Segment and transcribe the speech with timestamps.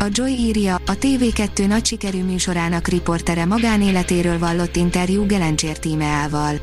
[0.00, 6.54] A Joy írja, a TV2 nagy sikerű műsorának riportere magánéletéről vallott interjú Gelencsér tímeával.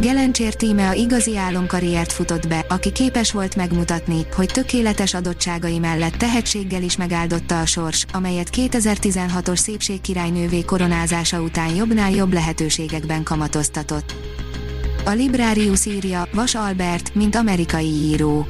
[0.00, 6.14] Gelencsér tíme a igazi álomkarriert futott be, aki képes volt megmutatni, hogy tökéletes adottságai mellett
[6.14, 14.14] tehetséggel is megáldotta a sors, amelyet 2016-os szépségkirálynővé koronázása után jobbnál jobb lehetőségekben kamatoztatott.
[15.04, 18.46] A Librarius írja, Vas Albert, mint amerikai író.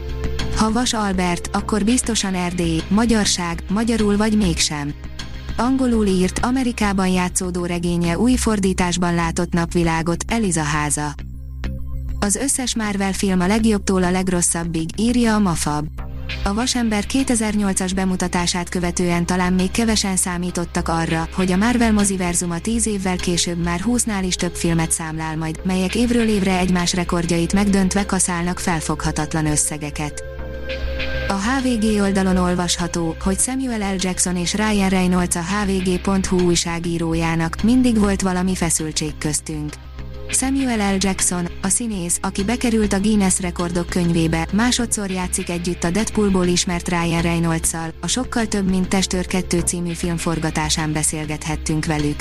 [0.63, 4.95] Ha Vas Albert, akkor biztosan Erdély, magyarság, magyarul vagy mégsem.
[5.57, 11.15] Angolul írt, Amerikában játszódó regénye új fordításban látott napvilágot, Eliza háza.
[12.21, 15.87] Az összes Marvel film a legjobbtól a legrosszabbig, írja a Mafab.
[16.45, 22.87] A Vasember 2008-as bemutatását követően talán még kevesen számítottak arra, hogy a Marvel moziverzuma 10
[22.87, 28.07] évvel később már 20-nál is több filmet számlál majd, melyek évről évre egymás rekordjait megdöntve
[28.07, 30.32] kaszálnak felfoghatatlan összegeket.
[31.33, 33.97] A HVG oldalon olvasható, hogy Samuel L.
[33.99, 39.73] Jackson és Ryan Reynolds a hvg.hu újságírójának mindig volt valami feszültség köztünk.
[40.29, 40.97] Samuel L.
[40.99, 46.89] Jackson, a színész, aki bekerült a Guinness rekordok könyvébe, másodszor játszik együtt a Deadpoolból ismert
[46.89, 52.21] Ryan reynolds a sokkal több mint Testőr 2 című film forgatásán beszélgethettünk velük.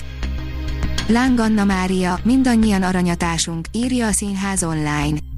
[1.08, 5.31] Láng Anna Mária, mindannyian aranyatásunk, írja a Színház online.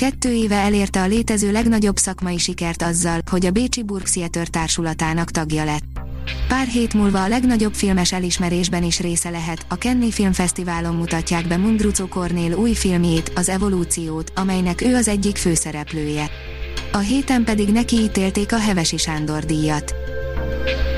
[0.00, 5.64] Kettő éve elérte a létező legnagyobb szakmai sikert azzal, hogy a Bécsi Burgtheater társulatának tagja
[5.64, 5.82] lett.
[6.48, 11.56] Pár hét múlva a legnagyobb filmes elismerésben is része lehet, a Kenny Filmfesztiválon mutatják be
[11.56, 16.30] Mundrucó Kornél új filmjét, az Evolúciót, amelynek ő az egyik főszereplője.
[16.92, 19.94] A héten pedig neki ítélték a Hevesi Sándor díjat.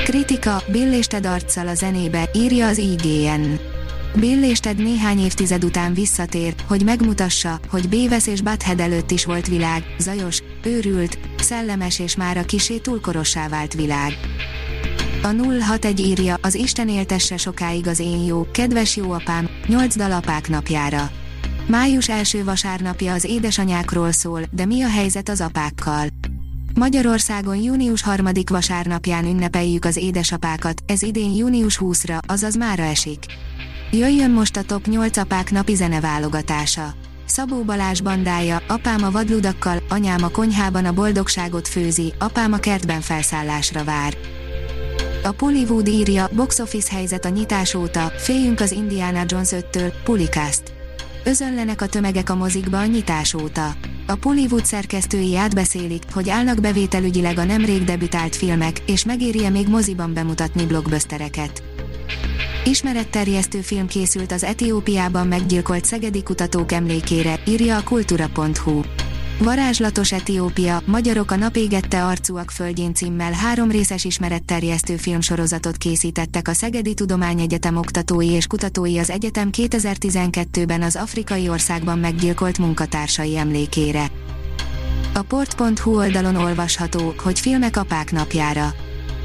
[0.04, 3.71] Kritika, Bill és Ted arccal a zenébe, írja az IGN.
[4.14, 9.24] Bill és Ted néhány évtized után visszatér, hogy megmutassa, hogy Bévesz és Butthead előtt is
[9.24, 14.12] volt világ, zajos, őrült, szellemes és már a kisé túlkorossá vált világ.
[15.22, 15.26] A
[15.60, 20.48] 061 írja, az Isten éltesse sokáig az én jó, kedves jó apám, 8 dal apák
[20.48, 21.10] napjára.
[21.66, 26.06] Május első vasárnapja az édesanyákról szól, de mi a helyzet az apákkal?
[26.74, 28.26] Magyarországon június 3.
[28.50, 33.18] vasárnapján ünnepeljük az édesapákat, ez idén június 20-ra, azaz mára esik.
[33.94, 36.94] Jöjjön most a Top 8 apák napi zeneválogatása.
[37.25, 43.00] Szabó Balázs bandája, apám a vadludakkal, anyám a konyhában a boldogságot főzi, apám a kertben
[43.00, 44.16] felszállásra vár.
[45.22, 50.62] A Pollywood írja, box office helyzet a nyitás óta, féljünk az Indiana Jones 5-től, Pulicast.
[51.25, 53.75] Özönlenek a tömegek a mozikba a nyitás óta.
[54.06, 60.14] A Pollywood szerkesztői átbeszélik, hogy állnak bevételügyileg a nemrég debütált filmek, és megéri-e még moziban
[60.14, 61.62] bemutatni blockbustereket.
[62.64, 68.80] Ismeretterjesztő film készült az Etiópiában meggyilkolt szegedi kutatók emlékére, írja a kultura.hu.
[69.38, 76.94] Varázslatos Etiópia, Magyarok a napégette arcúak földjén címmel három részes ismeretterjesztő filmsorozatot készítettek a Szegedi
[76.94, 84.06] Tudományegyetem oktatói és kutatói az egyetem 2012-ben az afrikai országban meggyilkolt munkatársai emlékére.
[85.14, 88.74] A port.hu oldalon olvasható, hogy filmek apák napjára.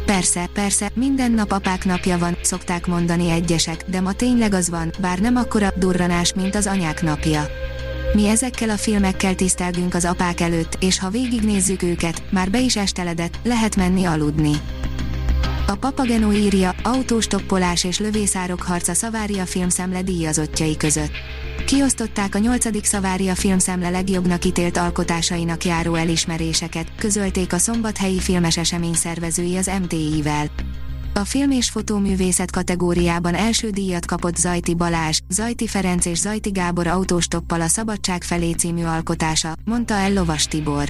[0.07, 4.91] Persze, persze, minden nap apák napja van, szokták mondani egyesek, de ma tényleg az van,
[4.99, 7.47] bár nem akkora durranás, mint az anyák napja.
[8.13, 12.75] Mi ezekkel a filmekkel tisztelgünk az apák előtt, és ha végignézzük őket, már be is
[12.75, 14.51] esteledett, lehet menni aludni.
[15.69, 21.11] A Papageno írja, autóstoppolás és lövészárok harca Szavária filmszemle díjazottjai között.
[21.65, 22.85] Kiosztották a 8.
[22.85, 30.47] Szavária filmszemle legjobbnak ítélt alkotásainak járó elismeréseket, közölték a szombathelyi filmes esemény szervezői az MTI-vel.
[31.13, 36.87] A film és fotóművészet kategóriában első díjat kapott Zajti Balázs, Zajti Ferenc és Zajti Gábor
[36.87, 40.89] autóstoppal a Szabadság felé című alkotása, mondta el Lovas Tibor.